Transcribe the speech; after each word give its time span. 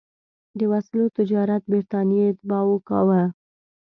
د 0.57 0.59
وسلو 0.71 1.03
تجارت 1.17 1.63
برټانیې 1.71 2.23
اتباعو 2.31 2.75
کاوه. 2.89 3.23